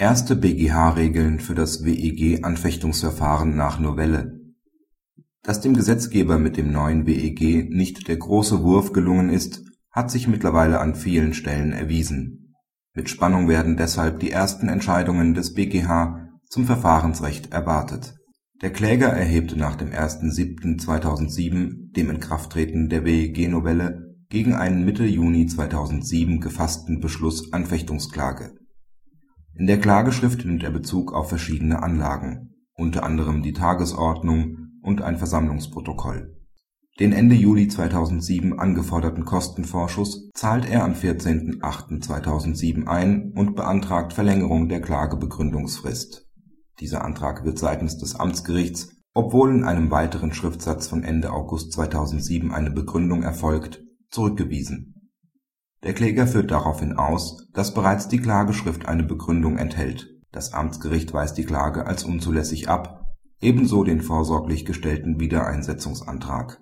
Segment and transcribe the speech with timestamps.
[0.00, 4.38] Erste BGH-Regeln für das WEG-Anfechtungsverfahren nach Novelle
[5.42, 10.28] Dass dem Gesetzgeber mit dem neuen WEG nicht der große Wurf gelungen ist, hat sich
[10.28, 12.54] mittlerweile an vielen Stellen erwiesen.
[12.94, 18.14] Mit Spannung werden deshalb die ersten Entscheidungen des BGH zum Verfahrensrecht erwartet.
[18.62, 26.40] Der Kläger erhebte nach dem 1.7.2007, dem Inkrafttreten der WEG-Novelle, gegen einen Mitte Juni 2007
[26.40, 28.52] gefassten Beschluss Anfechtungsklage
[29.58, 35.18] in der Klageschrift nimmt er Bezug auf verschiedene Anlagen, unter anderem die Tagesordnung und ein
[35.18, 36.36] Versammlungsprotokoll.
[37.00, 44.80] Den Ende Juli 2007 angeforderten Kostenvorschuss zahlt er am 14.08.2007 ein und beantragt Verlängerung der
[44.80, 46.28] Klagebegründungsfrist.
[46.78, 52.52] Dieser Antrag wird seitens des Amtsgerichts, obwohl in einem weiteren Schriftsatz von Ende August 2007
[52.52, 54.97] eine Begründung erfolgt, zurückgewiesen
[55.84, 60.08] der Kläger führt daraufhin aus, dass bereits die Klageschrift eine Begründung enthält.
[60.32, 63.06] Das Amtsgericht weist die Klage als unzulässig ab,
[63.40, 66.60] ebenso den vorsorglich gestellten Wiedereinsetzungsantrag,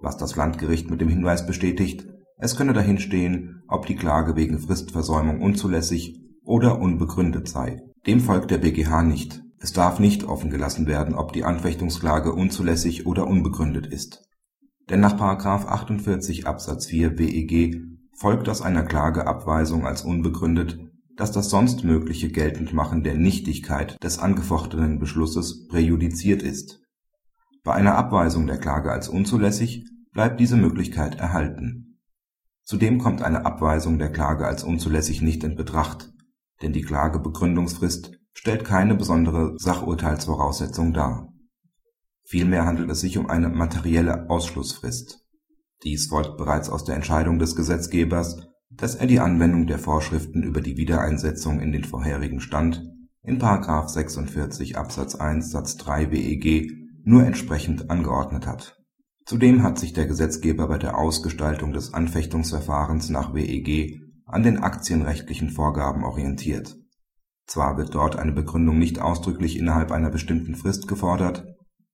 [0.00, 2.06] was das Landgericht mit dem Hinweis bestätigt,
[2.38, 7.80] es könne dahinstehen, ob die Klage wegen Fristversäumung unzulässig oder unbegründet sei.
[8.06, 9.42] Dem folgt der BGH nicht.
[9.58, 14.22] Es darf nicht offen gelassen werden, ob die Anfechtungsklage unzulässig oder unbegründet ist.
[14.90, 15.18] Denn nach§
[15.66, 20.78] 48 Absatz 4 WEG folgt aus einer Klageabweisung als unbegründet,
[21.16, 26.80] dass das sonst mögliche Geltendmachen der Nichtigkeit des angefochtenen Beschlusses präjudiziert ist.
[27.62, 32.00] Bei einer Abweisung der Klage als unzulässig bleibt diese Möglichkeit erhalten.
[32.64, 36.12] Zudem kommt eine Abweisung der Klage als unzulässig nicht in Betracht,
[36.62, 41.32] denn die Klagebegründungsfrist stellt keine besondere Sachurteilsvoraussetzung dar.
[42.24, 45.25] Vielmehr handelt es sich um eine materielle Ausschlussfrist
[45.82, 50.60] dies folgt bereits aus der Entscheidung des Gesetzgebers, dass er die Anwendung der Vorschriften über
[50.60, 52.82] die Wiedereinsetzung in den vorherigen Stand
[53.22, 53.40] in§
[53.88, 56.72] 46 Absatz 1 Satz 3 WEG
[57.04, 58.76] nur entsprechend angeordnet hat.
[59.24, 65.50] Zudem hat sich der Gesetzgeber bei der Ausgestaltung des Anfechtungsverfahrens nach WEG an den aktienrechtlichen
[65.50, 66.76] Vorgaben orientiert.
[67.46, 71.44] Zwar wird dort eine Begründung nicht ausdrücklich innerhalb einer bestimmten Frist gefordert,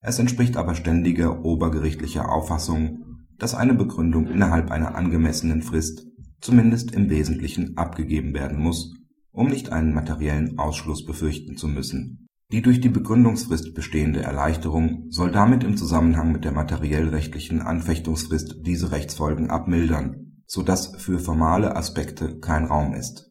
[0.00, 3.07] es entspricht aber ständiger obergerichtlicher Auffassung
[3.38, 6.06] dass eine Begründung innerhalb einer angemessenen Frist
[6.40, 8.94] zumindest im Wesentlichen abgegeben werden muss,
[9.32, 12.28] um nicht einen materiellen Ausschluss befürchten zu müssen.
[12.50, 18.90] Die durch die Begründungsfrist bestehende Erleichterung soll damit im Zusammenhang mit der materiell-rechtlichen Anfechtungsfrist diese
[18.90, 23.30] Rechtsfolgen abmildern, so dass für formale Aspekte kein Raum ist.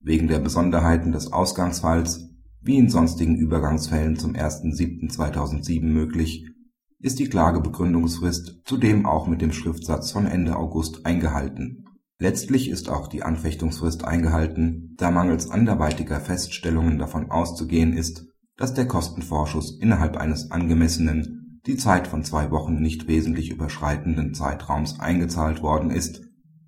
[0.00, 2.30] Wegen der Besonderheiten des Ausgangsfalls,
[2.62, 6.46] wie in sonstigen Übergangsfällen zum 1.7.2007 möglich
[7.06, 11.84] ist die Klagebegründungsfrist zudem auch mit dem Schriftsatz von Ende August eingehalten.
[12.18, 18.88] Letztlich ist auch die Anfechtungsfrist eingehalten, da mangels anderweitiger Feststellungen davon auszugehen ist, dass der
[18.88, 25.90] Kostenvorschuss innerhalb eines angemessenen, die Zeit von zwei Wochen nicht wesentlich überschreitenden Zeitraums eingezahlt worden
[25.90, 26.22] ist,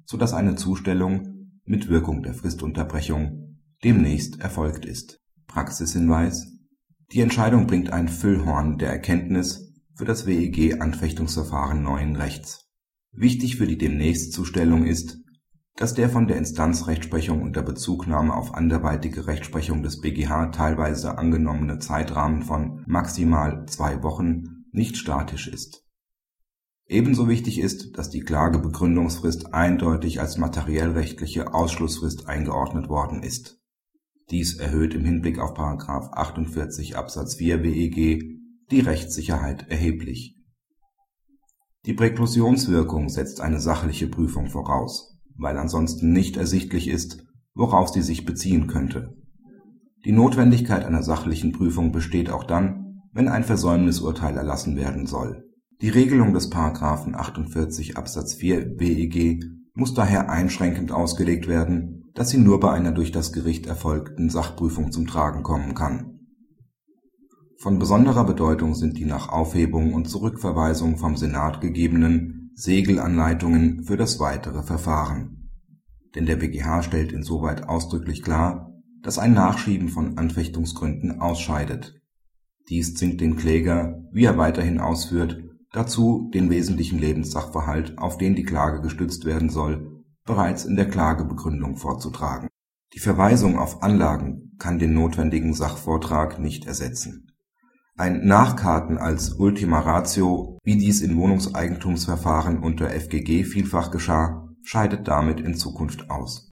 [0.04, 5.18] so dass eine Zustellung mit Wirkung der Fristunterbrechung demnächst erfolgt ist.
[5.48, 6.46] Praxishinweis
[7.12, 9.67] Die Entscheidung bringt ein Füllhorn der Erkenntnis
[9.98, 12.68] für das WEG-Anfechtungsverfahren neuen Rechts.
[13.10, 15.18] Wichtig für die Demnächstzustellung ist,
[15.74, 22.42] dass der von der Instanzrechtsprechung unter Bezugnahme auf anderweitige Rechtsprechung des BGH teilweise angenommene Zeitrahmen
[22.42, 25.84] von maximal zwei Wochen nicht statisch ist.
[26.86, 33.60] Ebenso wichtig ist, dass die Klagebegründungsfrist eindeutig als materiellrechtliche Ausschlussfrist eingeordnet worden ist.
[34.30, 35.58] Dies erhöht im Hinblick auf§
[36.12, 38.37] 48 Absatz 4 WEG
[38.70, 40.36] die Rechtssicherheit erheblich.
[41.86, 47.24] Die Präklusionswirkung setzt eine sachliche Prüfung voraus, weil ansonsten nicht ersichtlich ist,
[47.54, 49.16] worauf sie sich beziehen könnte.
[50.04, 55.44] Die Notwendigkeit einer sachlichen Prüfung besteht auch dann, wenn ein Versäumnisurteil erlassen werden soll.
[55.80, 56.52] Die Regelung des§
[57.14, 63.12] 48 Absatz 4 BEG muss daher einschränkend ausgelegt werden, dass sie nur bei einer durch
[63.12, 66.17] das Gericht erfolgten Sachprüfung zum Tragen kommen kann
[67.60, 74.20] von besonderer Bedeutung sind die nach Aufhebung und Zurückverweisung vom Senat gegebenen Segelanleitungen für das
[74.20, 75.50] weitere Verfahren.
[76.14, 78.72] Denn der BGH stellt insoweit ausdrücklich klar,
[79.02, 82.00] dass ein Nachschieben von Anfechtungsgründen ausscheidet.
[82.68, 88.44] Dies zwingt den Kläger, wie er weiterhin ausführt, dazu, den wesentlichen Lebenssachverhalt, auf den die
[88.44, 92.48] Klage gestützt werden soll, bereits in der Klagebegründung vorzutragen.
[92.94, 97.27] Die Verweisung auf Anlagen kann den notwendigen Sachvortrag nicht ersetzen
[97.98, 105.40] ein Nachkarten als Ultima Ratio, wie dies in Wohnungseigentumsverfahren unter FGG vielfach geschah, scheidet damit
[105.40, 106.46] in Zukunft aus